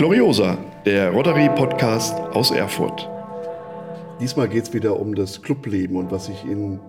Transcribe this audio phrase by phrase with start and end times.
[0.00, 3.06] Gloriosa, der Rotary-Podcast aus Erfurt.
[4.18, 6.80] Diesmal geht es wieder um das Clubleben und was sich in,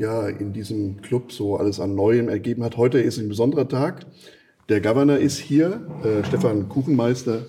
[0.00, 2.76] ja, in diesem Club so alles an Neuem ergeben hat.
[2.76, 4.06] Heute ist ein besonderer Tag.
[4.68, 7.46] Der Governor ist hier, äh, Stefan Kuchenmeister,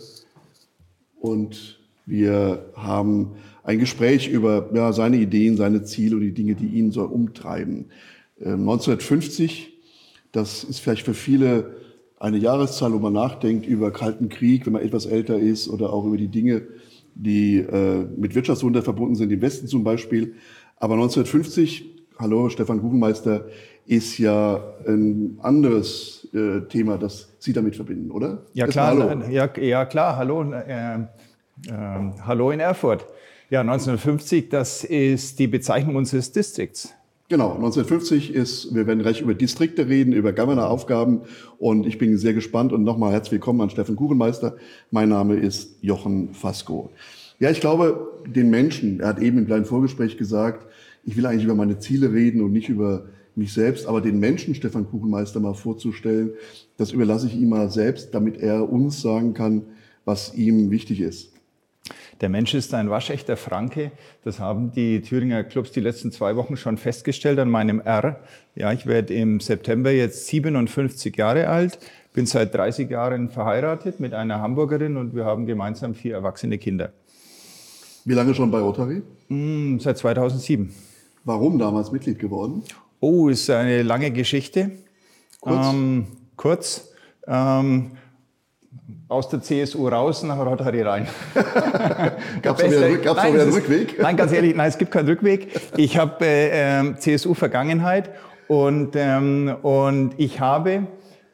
[1.20, 3.32] und wir haben
[3.64, 7.86] ein Gespräch über ja, seine Ideen, seine Ziele und die Dinge, die ihn so umtreiben.
[8.40, 9.74] Äh, 1950,
[10.32, 11.80] das ist vielleicht für viele
[12.20, 16.06] eine Jahreszahl, wo man nachdenkt über Kalten Krieg, wenn man etwas älter ist, oder auch
[16.06, 16.64] über die Dinge,
[17.16, 20.36] die äh, mit Wirtschaftswunder verbunden sind, im Westen zum Beispiel.
[20.78, 21.86] Aber 1950,
[22.18, 23.46] hallo Stefan Kuchenmeister,
[23.86, 28.44] ist ja ein anderes äh, Thema, das Sie damit verbinden, oder?
[28.54, 29.24] Ja klar, hallo.
[29.30, 31.02] Ja, ja, klar, hallo, äh, äh,
[31.68, 33.08] hallo in Erfurt.
[33.50, 36.94] Ja, 1950, das ist die Bezeichnung unseres Distrikts.
[37.30, 41.22] Genau, 1950 ist, wir werden gleich über Distrikte reden, über Governor-Aufgaben
[41.60, 44.58] und ich bin sehr gespannt und nochmal herzlich willkommen an Steffen Kuchenmeister.
[44.90, 46.90] Mein Name ist Jochen Fasco.
[47.38, 50.66] Ja, ich glaube, den Menschen, er hat eben im kleinen Vorgespräch gesagt,
[51.04, 54.56] ich will eigentlich über meine Ziele reden und nicht über mich selbst, aber den Menschen
[54.56, 56.32] Stefan Kuchenmeister mal vorzustellen,
[56.78, 59.62] das überlasse ich ihm mal selbst, damit er uns sagen kann,
[60.04, 61.32] was ihm wichtig ist.
[62.22, 63.92] Der Mensch ist ein waschechter Franke.
[64.24, 68.20] Das haben die Thüringer Clubs die letzten zwei Wochen schon festgestellt an meinem R.
[68.56, 71.80] Ja, ich werde im September jetzt 57 Jahre alt,
[72.14, 76.92] bin seit 30 Jahren verheiratet mit einer Hamburgerin und wir haben gemeinsam vier erwachsene Kinder.
[78.04, 79.02] Wie lange schon bei Rotary?
[79.30, 80.74] Mm, seit 2007.
[81.24, 82.64] Warum damals Mitglied geworden?
[83.00, 84.72] Oh, ist eine lange Geschichte.
[85.40, 85.68] Kurz.
[85.74, 86.90] Ähm, kurz.
[87.28, 87.92] Ähm,
[89.08, 91.08] aus der CSU raus nach Rotary rein.
[92.42, 93.94] Gab es wieder, einen Rückweg?
[93.94, 95.60] Ist, nein, ganz ehrlich, nein, es gibt keinen Rückweg.
[95.78, 98.12] Ich habe äh, äh, CSU-Vergangenheit
[98.48, 100.88] und, ähm, und ich habe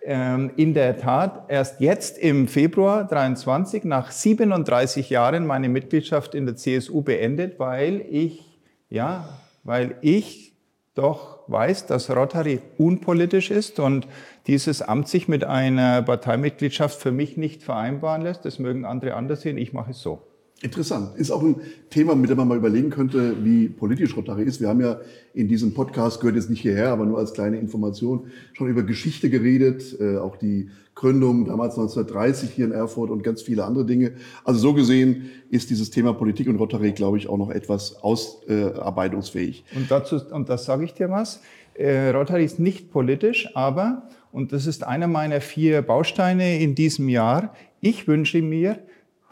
[0.04, 6.46] ähm, in der Tat erst jetzt im Februar 23 nach 37 Jahren meine Mitgliedschaft in
[6.46, 9.28] der CSU beendet, weil ich, ja,
[9.64, 10.55] weil ich
[10.96, 14.08] doch weiß, dass Rotary unpolitisch ist und
[14.48, 18.46] dieses Amt sich mit einer Parteimitgliedschaft für mich nicht vereinbaren lässt.
[18.46, 20.22] Das mögen andere anders sehen, ich mache es so.
[20.66, 21.16] Interessant.
[21.16, 21.58] Ist auch ein
[21.92, 24.60] Thema, mit dem man mal überlegen könnte, wie politisch Rotary ist.
[24.60, 25.00] Wir haben ja
[25.36, 29.30] in diesem Podcast, gehört jetzt nicht hierher, aber nur als kleine Information, schon über Geschichte
[29.30, 34.14] geredet, äh, auch die Gründung damals 1930 hier in Erfurt und ganz viele andere Dinge.
[34.44, 39.66] Also so gesehen ist dieses Thema Politik und Rotary, glaube ich, auch noch etwas ausarbeitungsfähig.
[39.76, 41.42] und dazu, und das sage ich dir was,
[41.76, 47.08] äh, Rotary ist nicht politisch, aber, und das ist einer meiner vier Bausteine in diesem
[47.08, 48.80] Jahr, ich wünsche mir,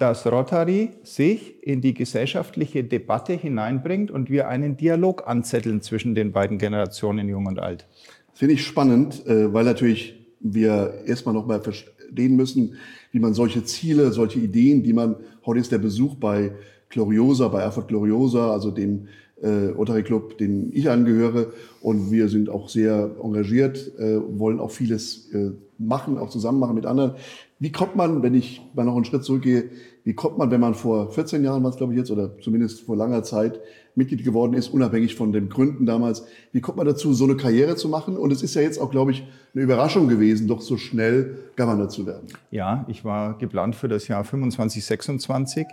[0.03, 6.33] dass Rotary sich in die gesellschaftliche Debatte hineinbringt und wir einen Dialog anzetteln zwischen den
[6.33, 7.87] beiden Generationen Jung und Alt.
[8.29, 12.75] Das finde ich spannend, äh, weil natürlich wir erstmal nochmal verstehen müssen,
[13.13, 15.15] wie man solche Ziele, solche Ideen, die man,
[15.45, 16.51] heute ist der Besuch bei
[16.89, 19.07] Gloriosa, bei Erfurt Gloriosa, also dem
[19.43, 21.47] äh, Rotary Club, dem ich angehöre.
[21.81, 26.75] Und wir sind auch sehr engagiert, äh, wollen auch vieles äh, machen, auch zusammen machen
[26.75, 27.15] mit anderen.
[27.59, 29.69] Wie kommt man, wenn ich mal noch einen Schritt zurückgehe,
[30.03, 32.95] wie kommt man, wenn man vor 14 Jahren war glaube ich, jetzt, oder zumindest vor
[32.95, 33.59] langer Zeit
[33.95, 37.75] Mitglied geworden ist, unabhängig von den Gründen damals, wie kommt man dazu, so eine Karriere
[37.75, 38.17] zu machen?
[38.17, 39.23] Und es ist ja jetzt auch, glaube ich,
[39.53, 42.27] eine Überraschung gewesen, doch so schnell Governor zu werden.
[42.49, 45.67] Ja, ich war geplant für das Jahr 25, 26.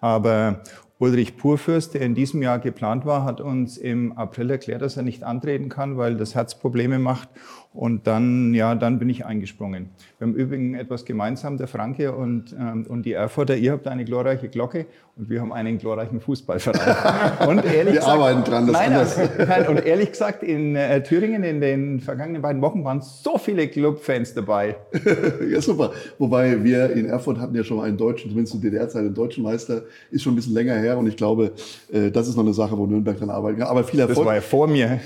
[0.00, 0.62] Aber
[0.98, 5.02] Ulrich Purfürst, der in diesem Jahr geplant war, hat uns im April erklärt, dass er
[5.02, 7.28] nicht antreten kann, weil das Herz Probleme macht.
[7.76, 9.90] Und dann, ja, dann bin ich eingesprungen.
[10.18, 13.54] Wir haben übrigens etwas gemeinsam, der Franke und, ähm, und die Erfurter.
[13.54, 17.48] Ihr habt eine glorreiche Glocke und wir haben einen glorreichen Fußballverein.
[17.48, 21.02] Und ehrlich wir gesagt, arbeiten dran, das nein, also, nein, und ehrlich gesagt, in äh,
[21.02, 24.76] Thüringen in den vergangenen beiden Wochen waren so viele Clubfans dabei.
[25.50, 25.92] ja, super.
[26.18, 29.82] Wobei wir in Erfurt hatten ja schon einen deutschen, zumindest in DDR-Zeit, einen deutschen Meister.
[30.10, 31.52] Ist schon ein bisschen länger her und ich glaube,
[31.90, 33.68] äh, das ist noch eine Sache, wo Nürnberg dran arbeiten kann.
[33.68, 34.18] Aber viel Erfolg.
[34.18, 35.00] Das war ja vor mir.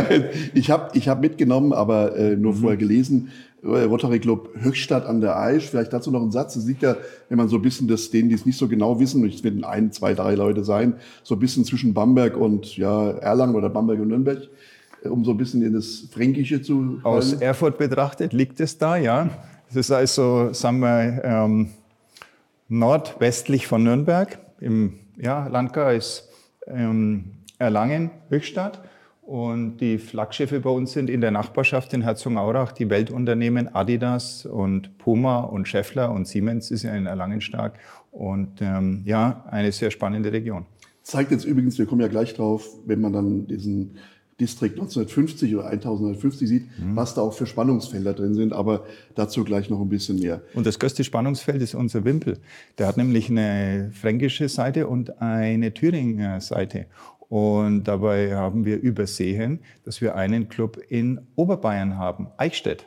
[0.54, 2.58] ich habe ich hab mitgenommen, aber äh, nur mhm.
[2.58, 3.30] vorher gelesen.
[3.62, 5.68] Äh, Rotary Club Höchstadt an der Aisch.
[5.68, 6.56] Vielleicht dazu noch ein Satz.
[6.56, 6.96] Es liegt ja,
[7.28, 9.64] wenn man so ein bisschen das, denen, die es nicht so genau wissen, es werden
[9.64, 14.00] ein, zwei, drei Leute sein, so ein bisschen zwischen Bamberg und ja, Erlangen oder Bamberg
[14.00, 14.48] und Nürnberg,
[15.02, 17.00] äh, um so ein bisschen in das Fränkische zu.
[17.02, 17.34] Aus.
[17.34, 19.30] Erfurt betrachtet liegt es da, ja.
[19.68, 21.70] Es ist also, sagen wir, ähm,
[22.68, 26.28] nordwestlich von Nürnberg im ja, Landkreis
[26.66, 28.82] ähm, Erlangen, Höchstadt.
[29.26, 34.98] Und die Flaggschiffe bei uns sind in der Nachbarschaft in Herzogenaurach die Weltunternehmen Adidas und
[34.98, 37.76] Puma und Scheffler und Siemens ist ja in Erlangen stark.
[38.12, 40.64] Und ähm, ja, eine sehr spannende Region.
[41.02, 43.96] Zeigt jetzt übrigens, wir kommen ja gleich drauf, wenn man dann diesen
[44.38, 46.94] Distrikt 1950 oder 1950 sieht, mhm.
[46.94, 48.52] was da auch für Spannungsfelder drin sind.
[48.52, 48.84] Aber
[49.14, 50.42] dazu gleich noch ein bisschen mehr.
[50.54, 52.38] Und das größte Spannungsfeld ist unser Wimpel.
[52.76, 56.86] Der hat nämlich eine fränkische Seite und eine Thüringer Seite.
[57.28, 62.86] Und dabei haben wir übersehen, dass wir einen Club in Oberbayern haben, Eichstätt.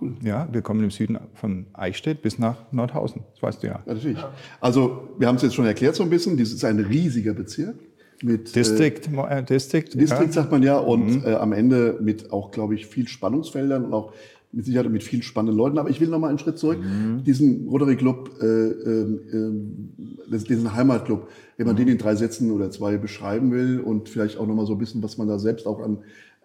[0.00, 0.14] Cool.
[0.22, 3.22] Ja, wir kommen im Süden von Eichstätt bis nach Nordhausen.
[3.32, 3.82] Das weißt du ja.
[3.86, 4.18] ja natürlich.
[4.60, 6.36] Also, wir haben es jetzt schon erklärt so ein bisschen.
[6.36, 7.76] Das ist ein riesiger Bezirk
[8.22, 10.32] mit District, äh, äh, District, District ja.
[10.32, 11.24] sagt man ja und mhm.
[11.24, 14.12] äh, am Ende mit auch, glaube ich, viel Spannungsfeldern und auch
[14.52, 15.78] mit Sicherheit mit vielen spannenden Leuten.
[15.78, 16.78] Aber ich will noch mal einen Schritt zurück.
[16.80, 17.24] Mhm.
[17.24, 21.78] Diesen Rotary Club, äh, äh, diesen Heimatclub, wenn man mhm.
[21.78, 24.78] den in drei Sätzen oder zwei beschreiben will und vielleicht auch noch mal so ein
[24.78, 25.98] bisschen, was man da selbst auch an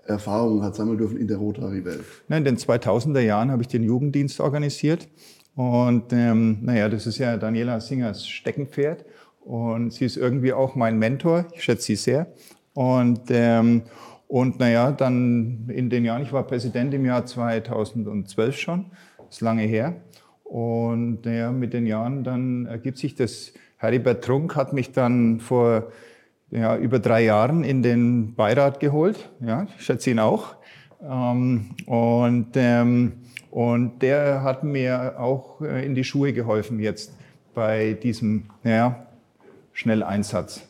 [0.05, 1.99] Erfahrungen hat sammeln dürfen in der Rotary-Welt.
[2.29, 5.07] In den 2000er Jahren habe ich den Jugenddienst organisiert.
[5.55, 9.05] Und ähm, naja, das ist ja Daniela Singers Steckenpferd.
[9.41, 11.45] Und sie ist irgendwie auch mein Mentor.
[11.53, 12.27] Ich schätze sie sehr.
[12.73, 13.83] Und, ähm,
[14.27, 18.85] und naja, dann in den Jahren, ich war Präsident im Jahr 2012 schon,
[19.29, 19.95] ist lange her.
[20.43, 23.53] Und naja, mit den Jahren dann ergibt sich das.
[23.79, 25.91] Heribert Trunk hat mich dann vor
[26.49, 29.29] ja, über drei Jahren in den Beirat geholt.
[29.39, 30.55] Ja, ich schätze ihn auch.
[31.01, 33.13] Ähm, und, ähm,
[33.51, 37.15] und der hat mir auch äh, in die Schuhe geholfen jetzt
[37.53, 39.07] bei diesem, ja,
[39.73, 40.66] Schnelleinsatz.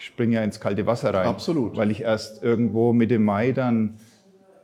[0.00, 1.26] Ich springe ja ins kalte Wasser rein.
[1.26, 1.76] Absolut.
[1.76, 3.98] Weil ich erst irgendwo Mitte Mai dann,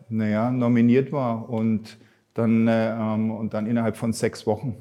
[0.09, 1.99] naja, nominiert war und
[2.33, 4.77] dann, äh, ähm, und dann innerhalb von sechs Wochen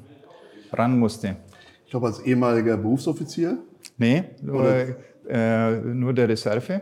[0.72, 1.36] ran musste.
[1.84, 3.58] Ich glaube, als ehemaliger Berufsoffizier?
[3.98, 4.96] Nee, nur,
[5.28, 6.80] äh, nur der Reserve.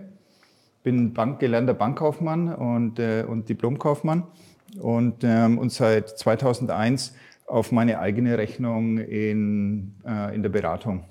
[0.85, 4.23] Bin Bank, gelernter Bankkaufmann und, äh, und Diplomkaufmann
[4.81, 7.13] und, ähm, und seit 2001
[7.49, 11.07] auf meine eigene Rechnung in, äh, in der Beratung.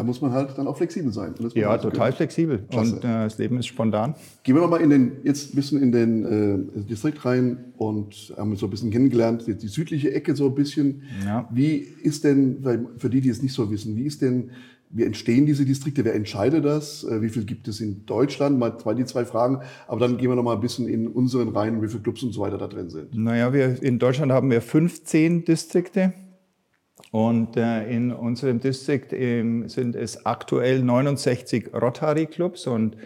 [0.00, 1.34] Da muss man halt dann auch flexibel sein.
[1.52, 2.16] ja, total können.
[2.16, 2.58] flexibel.
[2.70, 2.94] Klasse.
[2.94, 4.14] Und äh, das Leben ist spontan.
[4.44, 8.56] Gehen wir nochmal in den, jetzt ein bisschen in den äh, Distrikt rein und haben
[8.56, 11.02] so ein bisschen kennengelernt, die, die südliche Ecke so ein bisschen.
[11.22, 11.46] Ja.
[11.52, 12.64] Wie ist denn,
[12.96, 14.52] für die, die es nicht so wissen, wie ist denn,
[14.88, 16.02] wie entstehen diese Distrikte?
[16.02, 17.04] Wer entscheidet das?
[17.04, 18.58] Äh, wie viel gibt es in Deutschland?
[18.58, 19.60] Mal zwei, die zwei Fragen.
[19.86, 22.40] Aber dann gehen wir nochmal ein bisschen in unseren Reihen, wie viele Clubs und so
[22.40, 23.14] weiter da drin sind.
[23.14, 26.14] Naja, wir, in Deutschland haben wir 15 Distrikte.
[27.10, 32.96] Und äh, in unserem Distrikt ähm, sind es aktuell 69 Rotary-Clubs und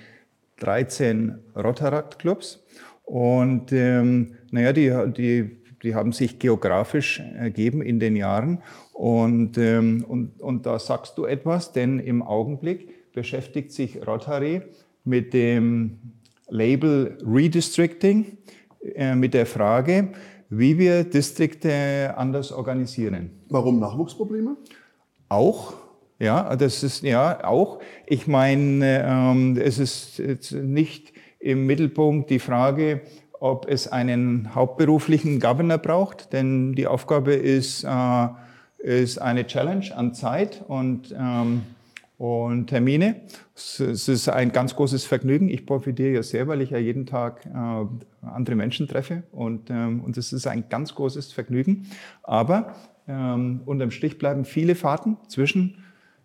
[0.59, 2.63] 13 Rotaract-Clubs.
[3.05, 8.63] Und ähm, naja, die, die, die haben sich geografisch ergeben in den Jahren.
[8.93, 14.63] Und, ähm, und, und da sagst du etwas, denn im Augenblick beschäftigt sich Rotary
[15.05, 15.99] mit dem
[16.49, 18.39] Label Redistricting,
[18.95, 20.11] äh, mit der Frage,
[20.59, 23.31] wie wir Distrikte anders organisieren.
[23.49, 24.57] Warum Nachwuchsprobleme?
[25.29, 25.75] Auch.
[26.19, 27.81] Ja, das ist ja auch.
[28.07, 33.03] Ich meine, ähm, es ist jetzt nicht im Mittelpunkt die Frage,
[33.41, 38.29] ob es einen hauptberuflichen Governor braucht, denn die Aufgabe ist, äh,
[38.79, 41.63] ist eine Challenge an Zeit und ähm,
[42.19, 43.23] und Termine.
[43.55, 45.49] Es ist ein ganz großes Vergnügen.
[45.49, 50.01] Ich profitiere ja sehr, weil ich ja jeden Tag äh, andere Menschen treffe und, ähm,
[50.01, 51.87] und es ist ein ganz großes Vergnügen.
[52.23, 52.75] Aber
[53.09, 55.79] ähm, unterm Strich bleiben viele Fahrten zwischen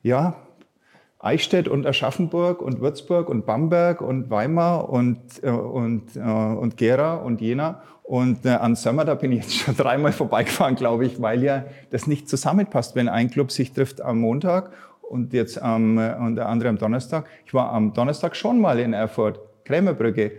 [0.03, 0.35] ja,
[1.19, 7.15] Eichstätt und Aschaffenburg und Würzburg und Bamberg und Weimar und, äh, und, äh, und Gera
[7.15, 7.81] und Jena.
[8.03, 11.65] Und äh, an Sommer, da bin ich jetzt schon dreimal vorbeigefahren, glaube ich, weil ja
[11.91, 14.71] das nicht zusammenpasst, wenn ein Club sich trifft am Montag
[15.09, 17.25] und jetzt am, äh, und der andere am Donnerstag.
[17.45, 20.31] Ich war am Donnerstag schon mal in Erfurt, Krämerbrücke.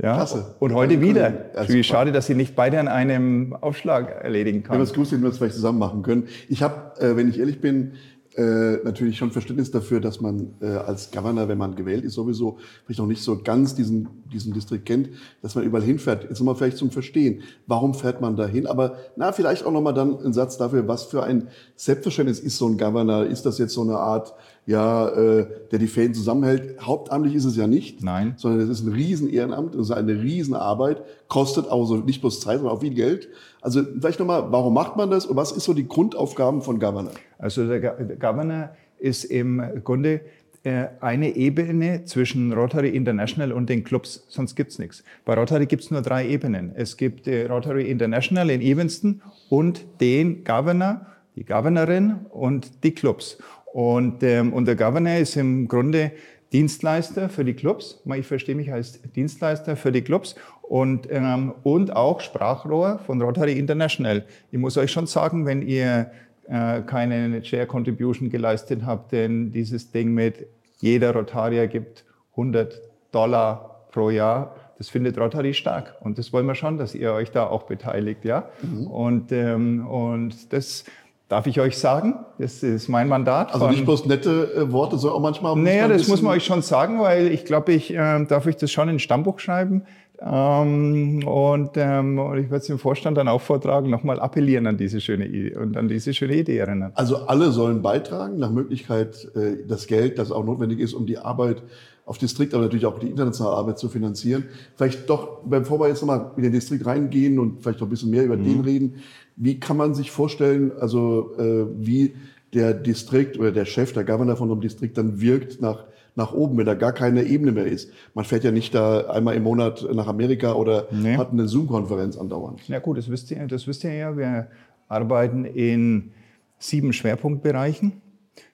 [0.00, 0.54] Ja, Klasse.
[0.60, 1.50] Und heute wieder.
[1.66, 4.74] Wie schade, dass Sie nicht beide an einem Aufschlag erledigen kann.
[4.74, 6.28] Wenn wir es gut sind, wir es vielleicht zusammen machen können.
[6.48, 7.94] Ich habe, äh, wenn ich ehrlich bin,
[8.38, 12.58] äh, natürlich schon Verständnis dafür, dass man äh, als Governor, wenn man gewählt ist, sowieso
[12.84, 15.10] vielleicht noch nicht so ganz diesen, diesen Distrikt kennt,
[15.42, 16.22] dass man überall hinfährt.
[16.22, 18.68] Jetzt nochmal vielleicht zum Verstehen, warum fährt man da hin?
[18.68, 22.68] Aber na, vielleicht auch nochmal dann ein Satz dafür, was für ein Selbstverständnis ist so
[22.68, 23.26] ein Governor?
[23.26, 24.32] Ist das jetzt so eine Art,
[24.68, 26.78] ja, äh, der die Fäden zusammenhält?
[26.82, 28.04] Hauptamtlich ist es ja nicht.
[28.04, 28.34] Nein.
[28.36, 32.20] Sondern es ist ein riesen Ehrenamt, es ist eine riesen Arbeit, kostet auch so nicht
[32.20, 33.30] bloß Zeit, sondern auch viel Geld.
[33.62, 37.12] Also vielleicht nochmal, warum macht man das und was ist so die Grundaufgaben von Governor?
[37.38, 40.20] Also der Governor ist im Grunde
[40.64, 45.02] äh, eine Ebene zwischen Rotary International und den Clubs, sonst gibt's nichts.
[45.24, 46.72] Bei Rotary gibt's nur drei Ebenen.
[46.74, 51.06] Es gibt die Rotary International in Evanston und den Governor,
[51.36, 53.38] die Governorin und die Clubs.
[53.78, 56.10] Und, ähm, und der Governor ist im Grunde
[56.52, 58.02] Dienstleister für die Clubs.
[58.16, 63.56] Ich verstehe mich als Dienstleister für die Clubs und, ähm, und auch Sprachrohr von Rotary
[63.56, 64.24] International.
[64.50, 66.10] Ich muss euch schon sagen, wenn ihr
[66.48, 70.48] äh, keine Share Contribution geleistet habt, denn dieses Ding mit
[70.80, 72.82] jeder Rotarier gibt 100
[73.12, 74.56] Dollar pro Jahr.
[74.78, 75.94] Das findet Rotary stark.
[76.00, 78.24] Und das wollen wir schon, dass ihr euch da auch beteiligt.
[78.24, 78.48] Ja?
[78.60, 78.86] Mhm.
[78.88, 80.84] Und, ähm, und das
[81.28, 82.14] darf ich euch sagen.
[82.38, 83.52] Das ist mein Mandat.
[83.52, 85.56] Also nicht bloß nette äh, Worte, sondern auch manchmal.
[85.56, 88.70] Naja, das muss man euch schon sagen, weil ich glaube, ich äh, darf ich das
[88.70, 89.84] schon ins Stammbuch schreiben.
[90.20, 94.76] Ähm, und, ähm, und ich werde es dem Vorstand dann auch vortragen, nochmal appellieren an
[94.76, 96.90] diese schöne Idee und an diese schöne Idee erinnern.
[96.94, 101.18] Also alle sollen beitragen, nach Möglichkeit äh, das Geld, das auch notwendig ist, um die
[101.18, 101.62] Arbeit
[102.08, 104.44] auf Distrikt, aber natürlich auch die internationale Arbeit zu finanzieren.
[104.76, 108.10] Vielleicht doch, bevor wir jetzt nochmal in den Distrikt reingehen und vielleicht noch ein bisschen
[108.10, 108.44] mehr über mhm.
[108.44, 108.94] den reden,
[109.36, 112.14] wie kann man sich vorstellen, also äh, wie
[112.54, 115.84] der Distrikt oder der Chef, der Governor von einem Distrikt dann wirkt nach
[116.16, 117.92] nach oben, wenn da gar keine Ebene mehr ist.
[118.12, 121.16] Man fährt ja nicht da einmal im Monat nach Amerika oder nee.
[121.16, 122.66] hat eine Zoom-Konferenz andauernd.
[122.66, 124.16] Ja gut, das wisst, ihr, das wisst ihr ja.
[124.16, 124.48] Wir
[124.88, 126.10] arbeiten in
[126.58, 127.92] sieben Schwerpunktbereichen.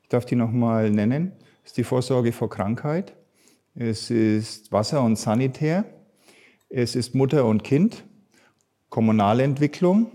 [0.03, 1.33] Ich darf die nochmal nennen.
[1.63, 3.15] Das ist die Vorsorge vor Krankheit.
[3.77, 5.85] Es ist Wasser und Sanitär.
[6.69, 8.05] Es ist Mutter und Kind.
[8.89, 10.13] Kommunalentwicklung.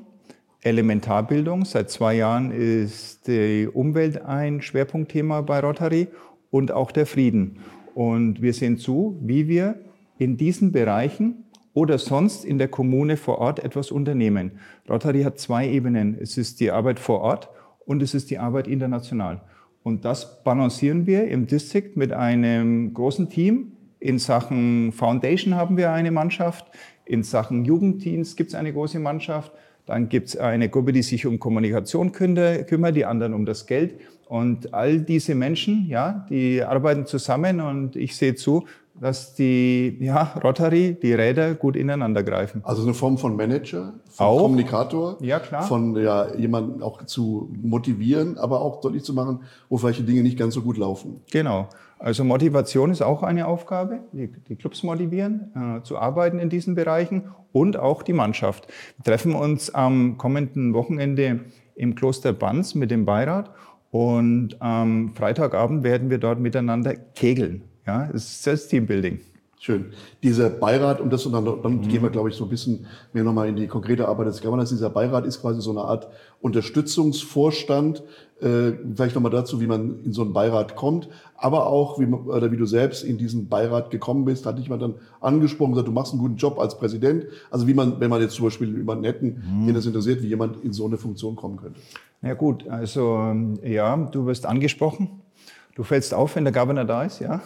[0.61, 1.65] Elementarbildung.
[1.65, 6.07] Seit zwei Jahren ist die Umwelt ein Schwerpunktthema bei Rotary
[6.51, 7.59] und auch der Frieden.
[7.95, 9.75] Und wir sehen zu, wie wir
[10.17, 14.59] in diesen Bereichen oder sonst in der Kommune vor Ort etwas unternehmen.
[14.87, 16.17] Rotary hat zwei Ebenen.
[16.17, 17.49] Es ist die Arbeit vor Ort
[17.85, 19.41] und es ist die Arbeit international.
[19.83, 23.73] Und das balancieren wir im District mit einem großen Team.
[23.99, 26.67] In Sachen Foundation haben wir eine Mannschaft.
[27.05, 29.51] In Sachen Jugenddienst gibt es eine große Mannschaft.
[29.85, 33.99] Dann gibt es eine Gruppe, die sich um Kommunikation kümmert, die anderen um das Geld.
[34.27, 38.67] Und all diese Menschen, ja, die arbeiten zusammen und ich sehe zu,
[39.01, 42.61] dass die ja, Rotary, die Räder gut ineinander greifen.
[42.63, 44.41] Also eine Form von Manager, von auch?
[44.41, 45.63] Kommunikator, ja, klar.
[45.63, 50.37] von ja, jemanden auch zu motivieren, aber auch deutlich zu machen, wo vielleicht Dinge nicht
[50.37, 51.21] ganz so gut laufen.
[51.31, 51.67] Genau.
[51.97, 56.75] Also Motivation ist auch eine Aufgabe, die, die Clubs motivieren, äh, zu arbeiten in diesen
[56.75, 58.67] Bereichen und auch die Mannschaft.
[58.97, 61.41] Wir treffen uns am kommenden Wochenende
[61.75, 63.51] im Kloster Banz mit dem Beirat
[63.91, 67.63] und am Freitagabend werden wir dort miteinander kegeln.
[67.89, 69.19] Ja, es ist das Teambuilding.
[69.57, 69.85] Schön.
[70.21, 71.87] Dieser Beirat, und das und dann, dann mhm.
[71.87, 74.69] gehen wir, glaube ich, so ein bisschen mehr nochmal in die konkrete Arbeit des Governors.
[74.69, 76.07] Dieser Beirat ist quasi so eine Art
[76.39, 78.03] Unterstützungsvorstand.
[78.41, 82.27] Äh, vielleicht nochmal dazu, wie man in so einen Beirat kommt, aber auch, wie, man,
[82.27, 85.87] oder wie du selbst in diesen Beirat gekommen bist, hat dich mal dann angesprochen, gesagt,
[85.87, 87.25] du machst einen guten Job als Präsident.
[87.49, 89.65] Also wie man, wenn man jetzt zum Beispiel jemanden hätten, mhm.
[89.65, 91.79] den das interessiert, wie jemand in so eine Funktion kommen könnte.
[92.21, 95.21] Ja gut, also ähm, ja, du wirst angesprochen.
[95.79, 97.39] Du fällst auf, wenn der Governor da ist, ja?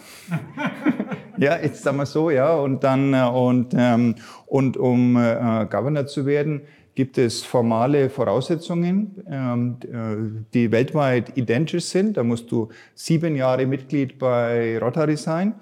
[1.38, 2.52] ja, jetzt sagen wir so, ja.
[2.56, 6.62] Und dann äh, und ähm, und um äh, Governor zu werden,
[6.96, 12.16] gibt es formale Voraussetzungen, ähm, äh, die weltweit identisch sind.
[12.16, 15.54] Da musst du sieben Jahre Mitglied bei Rotary sein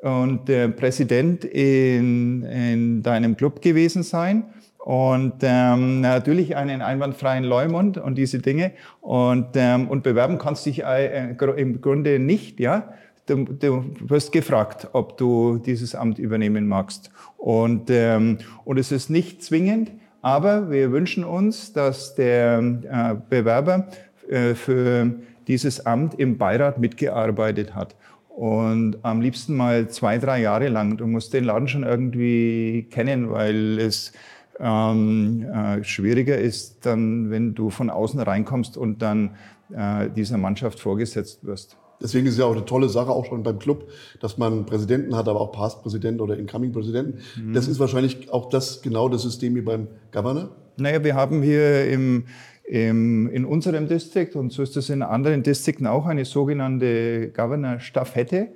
[0.00, 4.44] und äh, Präsident in, in deinem Club gewesen sein
[4.86, 8.70] und ähm, natürlich einen einwandfreien Leumund und diese Dinge.
[9.00, 12.94] Und, ähm, und bewerben kannst dich äh, im Grunde nicht, ja.
[13.26, 17.10] Du, du wirst gefragt, ob du dieses Amt übernehmen magst.
[17.36, 19.90] Und, ähm, und es ist nicht zwingend,
[20.22, 23.88] aber wir wünschen uns, dass der äh, Bewerber
[24.28, 25.16] äh, für
[25.48, 27.96] dieses Amt im Beirat mitgearbeitet hat.
[28.28, 30.96] Und am liebsten mal zwei, drei Jahre lang.
[30.96, 34.12] Du musst den Laden schon irgendwie kennen, weil es
[34.58, 39.36] ähm, äh, schwieriger ist dann, wenn du von außen reinkommst und dann
[39.74, 41.76] äh, dieser Mannschaft vorgesetzt wirst.
[42.00, 43.88] Deswegen ist es ja auch eine tolle Sache, auch schon beim Club,
[44.20, 47.20] dass man Präsidenten hat, aber auch Past-Präsidenten oder Incoming-Präsidenten.
[47.40, 47.54] Mhm.
[47.54, 50.50] Das ist wahrscheinlich auch das genau das System wie beim Governor?
[50.76, 52.26] Naja, wir haben hier im,
[52.64, 58.48] im, in unserem Distrikt und so ist es in anderen Distrikten auch eine sogenannte Governor-Staffette.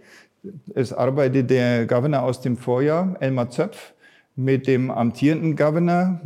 [0.75, 3.95] Es arbeitet der Governor aus dem Vorjahr, Elmar Zöpf,
[4.45, 6.21] mit dem amtierenden Governor,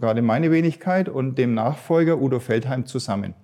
[0.00, 3.34] gerade meine Wenigkeit, und dem Nachfolger Udo Feldheim zusammen.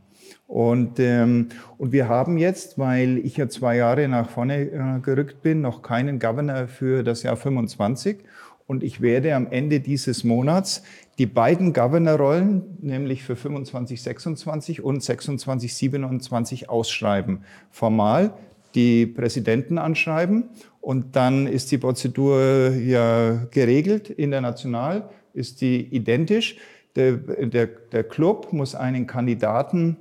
[0.47, 5.43] Und, ähm, und wir haben jetzt, weil ich ja zwei Jahre nach vorne äh, gerückt
[5.43, 8.19] bin, noch keinen Governor für das Jahr 25.
[8.67, 10.83] Und ich werde am Ende dieses Monats
[11.19, 17.45] die beiden Governor-Rollen, nämlich für 25, 26 und 26, 27 ausschreiben.
[17.71, 18.33] Formal
[18.75, 20.51] die Präsidenten anschreiben
[20.87, 26.59] und dann ist die Prozedur ja geregelt, international ist die identisch.
[26.95, 29.97] Der, der, der Club muss einen Kandidaten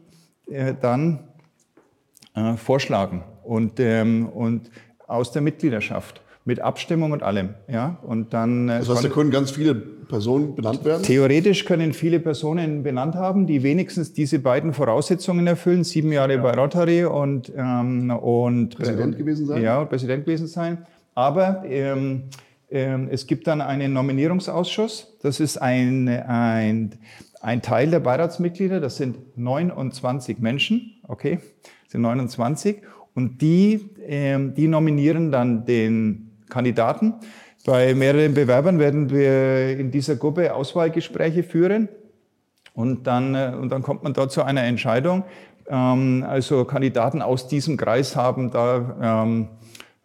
[0.48, 1.28] äh, dann
[2.36, 4.70] äh, vorschlagen und, ähm, und
[5.08, 7.56] aus der Mitgliedschaft mit Abstimmung und allem.
[7.68, 8.00] Ja?
[8.04, 11.04] Und dann, äh, das heißt, da können ganz viele Personen benannt werden?
[11.04, 15.84] Theoretisch können viele Personen benannt haben, die wenigstens diese beiden Voraussetzungen erfüllen.
[15.84, 16.42] Sieben Jahre ja.
[16.42, 19.62] bei Rotary und, ähm, und Präsident gewesen sein?
[19.64, 20.86] Ja, Präsident gewesen sein.
[21.16, 22.30] Aber ähm,
[22.70, 25.18] Ähm, es gibt dann einen Nominierungsausschuss.
[25.22, 26.96] Das ist ein, ein,
[27.42, 28.80] ein Teil der Beiratsmitglieder.
[28.80, 30.96] Das sind 29 Menschen.
[31.08, 31.40] Okay,
[31.84, 32.82] das sind 29.
[33.14, 37.16] Und die, ähm, die nominieren dann den Kandidaten.
[37.66, 41.90] Bei mehreren Bewerbern werden wir in dieser Gruppe Auswahlgespräche führen.
[42.74, 45.24] Und dann, äh, und dann kommt man dort zu einer Entscheidung.
[45.68, 49.48] Ähm, also Kandidaten aus diesem Kreis haben da ähm,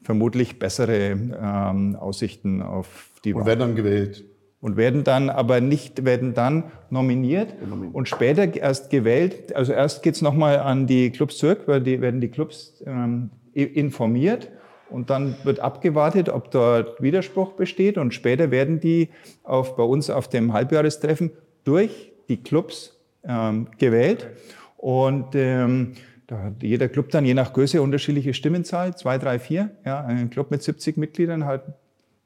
[0.03, 3.43] vermutlich bessere ähm, Aussichten auf die Wahl.
[3.43, 4.25] Und werden dann gewählt.
[4.63, 7.55] Und werden dann aber nicht, werden dann nominiert
[7.95, 9.57] und später erst gewählt.
[9.57, 14.51] Also erst geht's nochmal an die Clubs zurück, weil die werden die Clubs ähm, informiert
[14.91, 19.09] und dann wird abgewartet, ob dort Widerspruch besteht und später werden die
[19.43, 21.31] auf, bei uns auf dem Halbjahrestreffen
[21.65, 24.29] durch die Clubs ähm, gewählt.
[24.77, 25.93] Und ähm,
[26.27, 29.71] da hat jeder Club dann je nach Größe unterschiedliche Stimmenzahl, zwei, drei, vier.
[29.85, 31.75] Ja, ein Club mit 70 Mitgliedern hat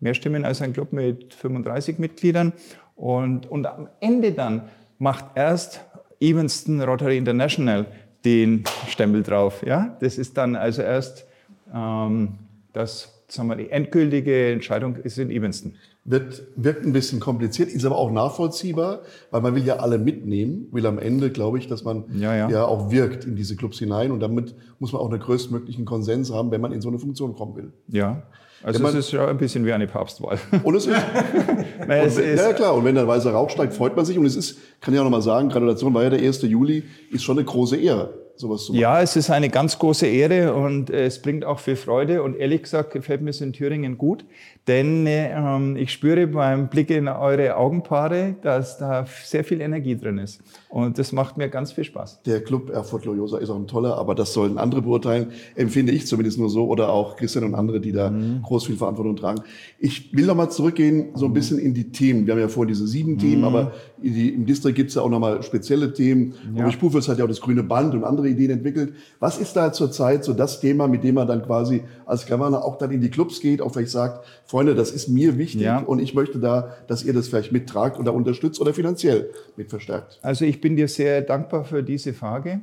[0.00, 2.52] mehr Stimmen als ein Club mit 35 Mitgliedern.
[2.96, 4.62] Und, und am Ende dann
[4.98, 5.80] macht erst
[6.20, 7.86] Evanston Rotary International
[8.24, 9.64] den Stempel drauf.
[9.66, 11.26] Ja, das ist dann also erst
[11.74, 12.34] ähm,
[12.74, 15.76] das, sagen wir, die endgültige Entscheidung ist in Evanston.
[16.04, 20.68] Wird, wirkt ein bisschen kompliziert, ist aber auch nachvollziehbar, weil man will ja alle mitnehmen,
[20.72, 22.50] will am Ende, glaube ich, dass man ja, ja.
[22.50, 26.30] ja auch wirkt in diese Clubs hinein und damit muss man auch einen größtmöglichen Konsens
[26.30, 27.72] haben, wenn man in so eine Funktion kommen will.
[27.88, 28.24] Ja,
[28.62, 30.38] also man, es ist ja ein bisschen wie eine Papstwahl.
[30.62, 30.96] Und es ist,
[31.80, 34.36] und wenn, ja klar, und wenn der weiße Rauch steigt, freut man sich und es
[34.36, 36.40] ist, kann ich auch nochmal sagen, Gratulation war ja der 1.
[36.42, 38.80] Juli, ist schon eine große Ehre sowas zu machen.
[38.80, 42.62] Ja, es ist eine ganz große Ehre und es bringt auch viel Freude und ehrlich
[42.62, 44.24] gesagt gefällt mir es in Thüringen gut,
[44.66, 50.18] denn ähm, ich spüre beim Blick in eure Augenpaare, dass da sehr viel Energie drin
[50.18, 52.22] ist und das macht mir ganz viel Spaß.
[52.22, 56.06] Der Club Erfurt Loyosa ist auch ein toller, aber das sollen andere beurteilen, empfinde ich
[56.06, 58.42] zumindest nur so oder auch Christian und andere, die da mhm.
[58.42, 59.42] groß viel Verantwortung tragen.
[59.78, 61.34] Ich will nochmal zurückgehen so ein mhm.
[61.34, 62.26] bisschen in die Themen.
[62.26, 63.18] Wir haben ja vorhin diese sieben mhm.
[63.18, 63.72] Themen, aber
[64.02, 66.34] im Distrikt gibt es ja auch nochmal spezielle Themen.
[66.54, 66.70] Ja.
[66.70, 68.94] Spufels hat ja auch das grüne Band und andere andere Ideen entwickelt.
[69.20, 72.78] Was ist da zurzeit so das Thema, mit dem man dann quasi als Governor auch
[72.78, 75.78] dann in die Clubs geht, auch vielleicht sagt, Freunde, das ist mir wichtig ja.
[75.78, 80.18] und ich möchte da, dass ihr das vielleicht mittragt oder unterstützt oder finanziell mit verstärkt?
[80.22, 82.60] Also ich bin dir sehr dankbar für diese Frage.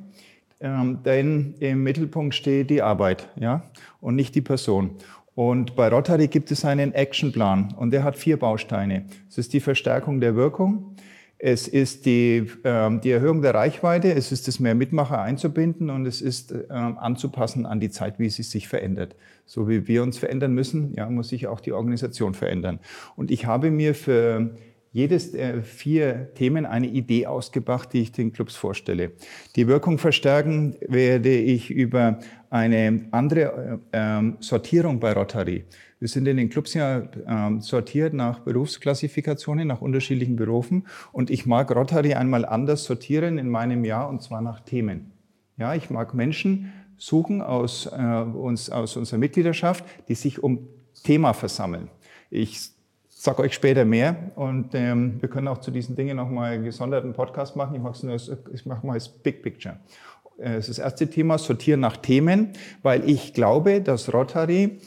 [0.64, 3.64] Ähm, denn im Mittelpunkt steht die Arbeit, ja,
[4.00, 4.92] und nicht die Person.
[5.34, 9.06] Und bei Rotary gibt es einen Actionplan und der hat vier Bausteine.
[9.28, 10.96] Es ist die Verstärkung der Wirkung,
[11.44, 16.06] es ist die, ähm, die Erhöhung der Reichweite, es ist das mehr Mitmacher einzubinden und
[16.06, 19.16] es ist ähm, anzupassen an die Zeit, wie sie sich verändert.
[19.48, 22.80] So wie wir uns verändern müssen, ja, muss sich auch die Organisation verändern.
[23.16, 24.52] Und ich habe mir für
[24.92, 29.14] jedes der vier Themen eine Idee ausgebracht, die ich den Clubs vorstelle.
[29.56, 32.20] Die Wirkung verstärken werde ich über
[32.52, 35.64] eine andere äh, Sortierung bei Rotary.
[36.02, 40.88] Wir sind in den Clubs ja ähm, sortiert nach Berufsklassifikationen, nach unterschiedlichen Berufen.
[41.12, 45.12] Und ich mag Rotary einmal anders sortieren in meinem Jahr, und zwar nach Themen.
[45.58, 50.68] Ja, ich mag Menschen suchen aus, äh, uns, aus unserer Mitgliedschaft, die sich um
[51.04, 51.88] Thema versammeln.
[52.32, 52.72] Ich
[53.08, 57.14] sage euch später mehr und ähm, wir können auch zu diesen Dingen nochmal einen gesonderten
[57.14, 57.76] Podcast machen.
[57.76, 59.78] Ich mache es ich mal das Big Picture.
[60.40, 64.80] Äh, das, das erste Thema, sortieren nach Themen, weil ich glaube, dass Rotary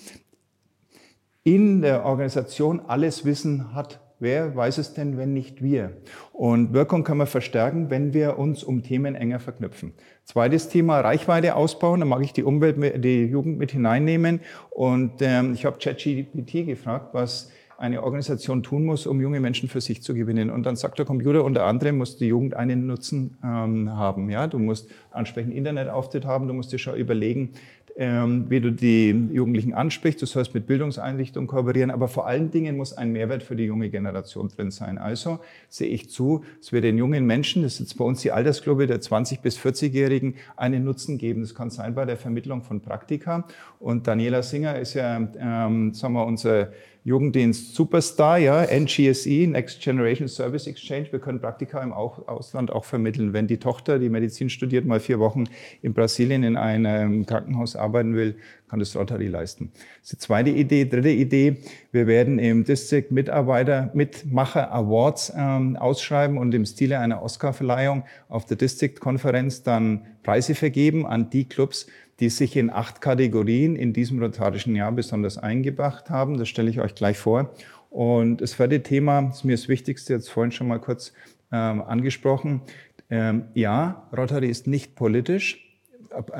[1.44, 4.00] in der Organisation alles Wissen hat.
[4.18, 5.92] Wer weiß es denn, wenn nicht wir?
[6.32, 9.92] Und Wirkung kann man verstärken, wenn wir uns um Themen enger verknüpfen.
[10.24, 12.00] Zweites Thema, Reichweite ausbauen.
[12.00, 14.40] Da mag ich die Umwelt, die Jugend mit hineinnehmen.
[14.70, 19.80] Und ähm, ich habe ChatGPT gefragt, was eine Organisation tun muss, um junge Menschen für
[19.80, 20.48] sich zu gewinnen.
[20.48, 24.30] Und dann sagt der Computer, unter anderem muss die Jugend einen Nutzen ähm, haben.
[24.30, 27.50] Ja, du musst ansprechend Internetauftritt haben, du musst dir schon überlegen,
[27.96, 30.20] ähm, wie du die Jugendlichen ansprichst.
[30.20, 33.90] Du sollst mit Bildungseinrichtungen kooperieren, aber vor allen Dingen muss ein Mehrwert für die junge
[33.90, 34.98] Generation drin sein.
[34.98, 38.32] Also sehe ich zu, dass wir den jungen Menschen, das ist jetzt bei uns die
[38.32, 41.42] Altersgruppe der 20- bis 40-Jährigen, einen Nutzen geben.
[41.42, 43.46] Das kann sein bei der Vermittlung von Praktika.
[43.78, 46.70] Und Daniela Singer ist ja, ähm, sagen wir, unser
[47.06, 51.08] Jugenddienst Superstar, ja, NGSE, Next Generation Service Exchange.
[51.10, 53.34] Wir können Praktika im Ausland auch vermitteln.
[53.34, 55.44] Wenn die Tochter, die Medizin studiert, mal vier Wochen
[55.82, 58.36] in Brasilien in einem Krankenhaus arbeiten will,
[58.68, 59.70] kann das Rotary leisten.
[60.00, 60.86] Das ist die zweite Idee.
[60.86, 61.58] Dritte Idee,
[61.92, 68.46] wir werden im District Mitarbeiter Mitmacher Awards ähm, ausschreiben und im Stile einer Oscar-Verleihung auf
[68.46, 71.86] der District-Konferenz dann Preise vergeben an die Clubs,
[72.20, 76.38] die sich in acht Kategorien in diesem rotarischen Jahr besonders eingebracht haben.
[76.38, 77.54] Das stelle ich euch gleich vor.
[77.90, 81.12] Und das vierte Thema ist mir das Wichtigste, jetzt vorhin schon mal kurz
[81.52, 82.62] ähm, angesprochen.
[83.10, 85.60] Ähm, ja, Rotary ist nicht politisch.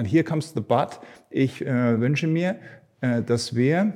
[0.05, 1.01] Hier comes the but.
[1.31, 2.57] Ich äh, wünsche mir,
[3.01, 3.95] äh, dass wir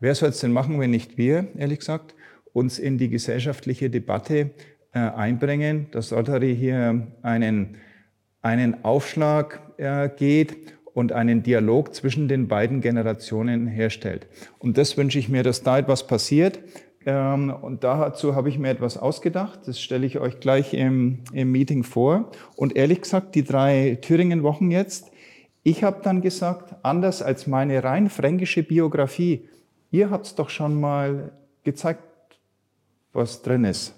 [0.00, 2.14] wer soll es denn machen, wenn nicht wir, ehrlich gesagt,
[2.52, 4.50] uns in die gesellschaftliche Debatte
[4.92, 7.76] äh, einbringen, dass Rotary hier einen,
[8.42, 10.56] einen Aufschlag äh, geht
[10.94, 14.26] und einen Dialog zwischen den beiden Generationen herstellt.
[14.58, 16.58] Und das wünsche ich mir, dass da etwas passiert.
[17.06, 19.60] Ähm, und dazu habe ich mir etwas ausgedacht.
[19.66, 22.30] Das stelle ich euch gleich im, im Meeting vor.
[22.56, 25.10] Und ehrlich gesagt, die drei Thüringen-Wochen jetzt,
[25.62, 29.48] ich habe dann gesagt, anders als meine rein fränkische Biografie,
[29.90, 31.32] ihr habt es doch schon mal
[31.64, 32.02] gezeigt,
[33.12, 33.94] was drin ist.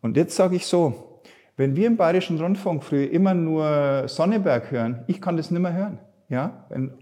[0.00, 1.07] Und jetzt sage ich so,
[1.58, 5.74] wenn wir im Bayerischen Rundfunk früher immer nur Sonneberg hören, ich kann das nicht mehr
[5.74, 5.98] hören.
[6.28, 6.64] Ja?
[6.70, 6.92] Wenn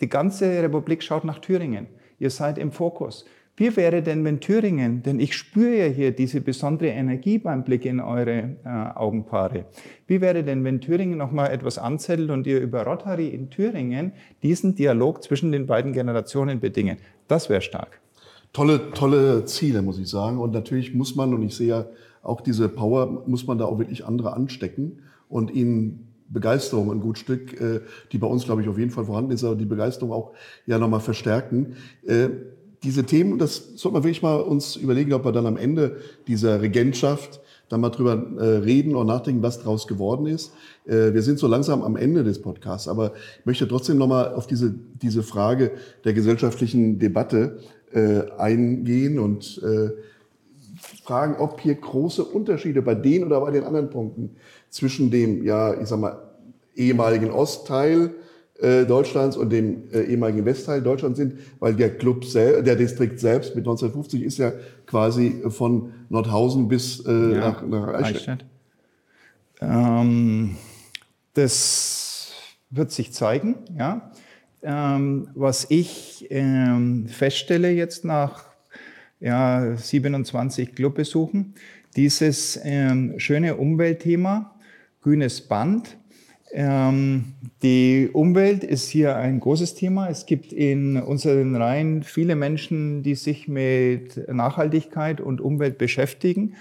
[0.00, 1.86] die ganze Republik schaut nach Thüringen.
[2.18, 3.24] Ihr seid im Fokus.
[3.56, 7.84] Wie wäre denn, wenn Thüringen, denn ich spüre ja hier diese besondere Energie beim Blick
[7.84, 9.66] in eure äh, Augenpaare.
[10.06, 14.74] Wie wäre denn, wenn Thüringen nochmal etwas anzettelt und ihr über Rotary in Thüringen diesen
[14.74, 16.96] Dialog zwischen den beiden Generationen bedingen?
[17.28, 18.00] Das wäre stark.
[18.52, 20.38] Tolle, tolle Ziele, muss ich sagen.
[20.38, 21.84] Und natürlich muss man, und ich sehe ja
[22.22, 27.18] auch diese Power, muss man da auch wirklich andere anstecken und ihnen Begeisterung ein gut
[27.18, 27.80] Stück, äh,
[28.12, 30.32] die bei uns, glaube ich, auf jeden Fall vorhanden ist, aber die Begeisterung auch
[30.64, 31.74] ja nochmal verstärken.
[32.06, 32.28] Äh,
[32.82, 36.62] diese Themen, das sollte man wirklich mal uns überlegen, ob wir dann am Ende dieser
[36.62, 40.52] Regentschaft dann mal drüber äh, reden und nachdenken, was daraus geworden ist.
[40.86, 44.74] wir sind so langsam am Ende des Podcasts, aber ich möchte trotzdem nochmal auf diese,
[45.02, 45.72] diese Frage
[46.04, 47.58] der gesellschaftlichen Debatte
[48.38, 49.60] eingehen und
[51.04, 54.36] fragen, ob hier große Unterschiede bei den oder bei den anderen Punkten
[54.68, 56.18] zwischen dem, ja, ich sag mal,
[56.74, 58.14] ehemaligen Ostteil
[58.60, 63.54] äh, Deutschlands und dem äh, ehemaligen Westteil Deutschlands sind, weil der Club, der Distrikt selbst
[63.54, 64.52] mit 1950 ist ja
[64.86, 68.44] quasi von Nordhausen bis äh, ja, nach, nach Eichstätt.
[69.60, 70.56] Ähm,
[71.34, 72.32] das
[72.70, 74.10] wird sich zeigen, ja.
[74.62, 78.49] Ähm, was ich ähm, feststelle jetzt nach
[79.20, 81.54] ja, 27 Clubbesuchen,
[81.96, 84.54] dieses ähm, schöne Umweltthema,
[85.02, 85.96] grünes Band.
[86.52, 90.08] Ähm, die Umwelt ist hier ein großes Thema.
[90.08, 96.54] Es gibt in unseren Reihen viele Menschen, die sich mit Nachhaltigkeit und Umwelt beschäftigen.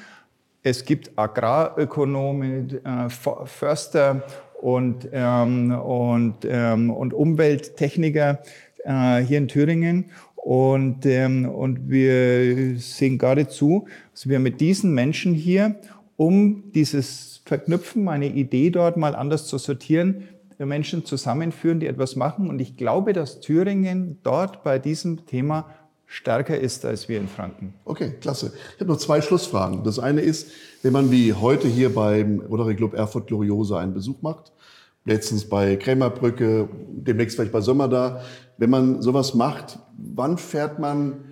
[0.61, 4.23] Es gibt Agrarökonomen, äh, Förster
[4.61, 8.39] und, ähm, und, ähm, und Umwelttechniker
[8.83, 10.11] äh, hier in Thüringen.
[10.43, 15.75] Und, ähm, und wir sehen gerade zu, dass wir mit diesen Menschen hier,
[16.15, 20.23] um dieses Verknüpfen, meine Idee dort mal anders zu sortieren,
[20.57, 22.49] Menschen zusammenführen, die etwas machen.
[22.49, 25.69] Und ich glaube, dass Thüringen dort bei diesem Thema
[26.05, 27.73] stärker ist als wir in Franken.
[27.85, 28.51] Okay, klasse.
[28.75, 29.83] Ich habe noch zwei Schlussfragen.
[29.83, 30.49] Das eine ist,
[30.81, 34.51] wenn man wie heute hier beim Rotary Club Erfurt Gloriosa einen Besuch macht,
[35.05, 38.21] letztens bei Krämerbrücke, demnächst vielleicht bei Sommer da,
[38.57, 41.25] wenn man sowas macht, wann fährt man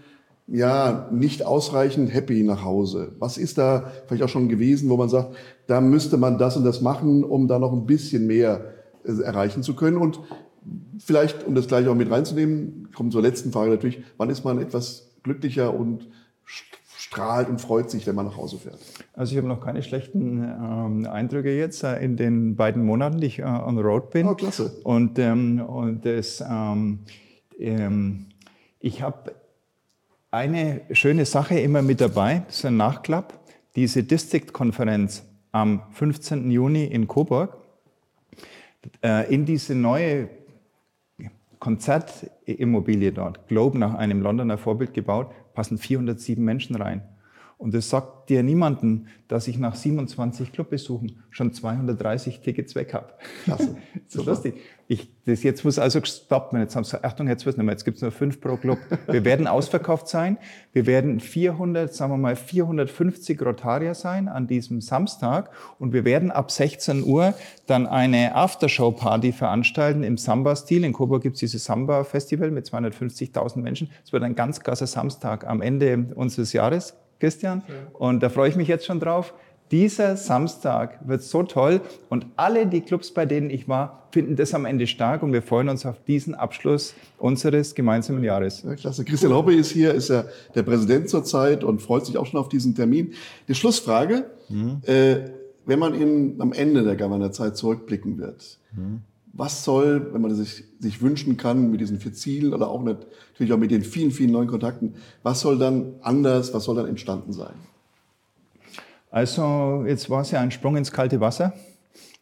[0.47, 3.13] ja nicht ausreichend happy nach Hause?
[3.19, 5.35] Was ist da vielleicht auch schon gewesen, wo man sagt,
[5.67, 9.61] da müsste man das und das machen, um da noch ein bisschen mehr äh, erreichen
[9.61, 9.97] zu können?
[9.97, 10.21] Und
[10.99, 14.59] vielleicht, um das gleich auch mit reinzunehmen, kommt zur letzten Frage natürlich, wann ist man
[14.59, 16.07] etwas glücklicher und
[17.07, 18.79] strahlt und freut sich, wenn man nach Hause fährt?
[19.13, 23.27] Also ich habe noch keine schlechten ähm, Eindrücke jetzt äh, in den beiden Monaten, die
[23.27, 24.27] ich äh, on the road bin.
[24.27, 24.79] Oh, klasse.
[24.83, 26.99] Und, ähm, und das, ähm,
[27.59, 28.25] ähm
[28.79, 29.33] ich habe
[30.31, 33.33] eine schöne Sache immer mit dabei, das ist ein Nachklapp,
[33.75, 36.51] diese District-Konferenz am 15.
[36.51, 37.57] Juni in Coburg.
[39.01, 40.29] Äh, in diese neue
[41.59, 47.01] Konzertimmobilie dort, Globe nach einem Londoner Vorbild gebaut, passen 407 Menschen rein.
[47.57, 53.13] Und das sagt dir niemanden, dass ich nach 27 Clubbesuchen schon 230 Tickets weg habe.
[53.45, 53.77] Klasse.
[54.07, 54.55] so lustig.
[54.87, 56.63] Ich, das jetzt muss also gestoppt werden.
[56.63, 57.73] Jetzt haben sie, Achtung, jetzt wird's nicht mehr.
[57.73, 58.77] Jetzt gibt's nur fünf pro Club.
[59.07, 60.37] Wir werden ausverkauft sein.
[60.71, 65.49] Wir werden 400, sagen wir mal 450 Rotarier sein an diesem Samstag.
[65.79, 67.33] Und wir werden ab 16 Uhr
[67.65, 70.83] dann eine Aftershow-Party veranstalten im Samba-Stil.
[70.83, 73.89] In Coburg gibt's dieses Samba-Festival mit 250.000 Menschen.
[74.05, 76.95] Es wird ein ganz gasser Samstag am Ende unseres Jahres.
[77.19, 77.63] Christian.
[77.93, 79.33] Und da freue ich mich jetzt schon drauf.
[79.71, 84.53] Dieser Samstag wird so toll und alle die Clubs, bei denen ich war, finden das
[84.53, 88.63] am Ende stark und wir freuen uns auf diesen Abschluss unseres gemeinsamen Jahres.
[88.63, 89.03] Ja, klasse.
[89.03, 90.23] Christian Hoppe ist hier, ist ja
[90.55, 93.13] der Präsident zurzeit und freut sich auch schon auf diesen Termin.
[93.49, 94.81] Die Schlussfrage, mhm.
[94.85, 95.17] äh,
[95.65, 99.01] wenn man in, am Ende der Governorzeit zurückblicken wird, mhm.
[99.37, 103.53] Was soll, wenn man sich, sich wünschen kann mit diesen vier Zielen oder auch natürlich
[103.53, 107.31] auch mit den vielen, vielen neuen Kontakten, was soll dann anders, was soll dann entstanden
[107.31, 107.53] sein?
[109.11, 111.53] Also jetzt war es ja ein Sprung ins kalte Wasser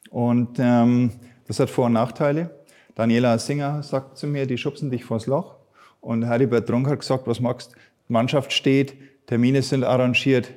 [0.10, 1.12] und ähm,
[1.48, 2.52] das hat Vor- und Nachteile.
[2.96, 5.56] Daniela Singer sagt zu mir, die schubsen dich vors Loch
[6.02, 7.76] Und Heribert Trunk hat gesagt, was magst,
[8.08, 10.52] Mannschaft steht, Termine sind arrangiert,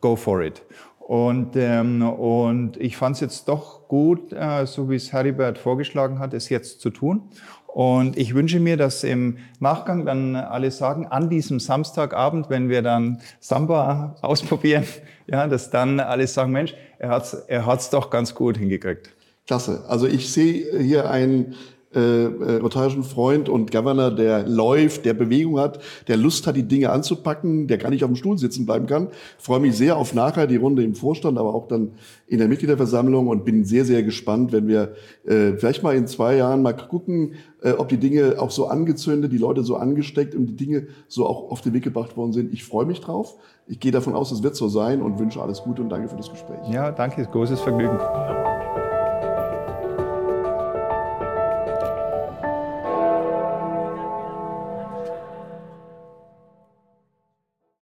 [0.00, 0.62] go for it.
[1.08, 6.18] Und, ähm, und ich fand es jetzt doch gut, äh, so wie es Heribert vorgeschlagen
[6.18, 7.30] hat, es jetzt zu tun.
[7.66, 12.82] Und ich wünsche mir, dass im Nachgang dann alle sagen, an diesem Samstagabend, wenn wir
[12.82, 14.84] dann Samba ausprobieren,
[15.26, 19.08] ja, dass dann alle sagen, Mensch, er hat's, er hat's doch ganz gut hingekriegt.
[19.46, 19.84] Klasse.
[19.88, 21.54] Also ich sehe hier einen
[21.94, 26.90] äh, äh, Freund und Governor, der läuft, der Bewegung hat, der Lust hat, die Dinge
[26.90, 29.08] anzupacken, der gar nicht auf dem Stuhl sitzen bleiben kann.
[29.38, 31.92] freue mich sehr auf nachher die Runde im Vorstand, aber auch dann
[32.26, 34.92] in der Mitgliederversammlung und bin sehr, sehr gespannt, wenn wir
[35.24, 39.32] äh, vielleicht mal in zwei Jahren mal gucken, äh, ob die Dinge auch so angezündet,
[39.32, 42.52] die Leute so angesteckt und die Dinge so auch auf den Weg gebracht worden sind.
[42.52, 43.36] Ich freue mich drauf.
[43.66, 46.16] Ich gehe davon aus, es wird so sein und wünsche alles Gute und danke für
[46.16, 46.58] das Gespräch.
[46.70, 47.98] Ja, danke, großes Vergnügen.